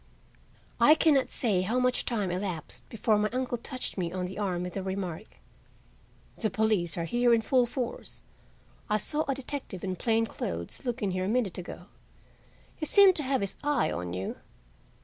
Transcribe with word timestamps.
I 0.79 0.95
can 0.95 1.13
not 1.13 1.29
say 1.29 1.61
how 1.61 1.77
much 1.79 2.05
time 2.05 2.31
elapsed 2.31 2.89
before 2.89 3.19
my 3.19 3.29
uncle 3.31 3.59
touched 3.59 3.99
me 3.99 4.11
on 4.11 4.25
the 4.25 4.39
arm 4.39 4.63
with 4.63 4.73
the 4.73 4.81
remark: 4.81 5.37
"The 6.39 6.49
police 6.49 6.97
are 6.97 7.03
here 7.05 7.35
in 7.35 7.43
full 7.43 7.67
force. 7.67 8.23
I 8.89 8.97
saw 8.97 9.25
a 9.27 9.35
detective 9.35 9.83
in 9.83 9.95
plain 9.95 10.25
clothes 10.25 10.85
look 10.85 11.03
in 11.03 11.11
here 11.11 11.25
a 11.25 11.29
minute 11.29 11.59
ago. 11.59 11.83
He 12.75 12.87
seemed 12.87 13.15
to 13.17 13.21
have 13.23 13.41
his 13.41 13.55
eye 13.63 13.91
on 13.91 14.11
you. 14.13 14.37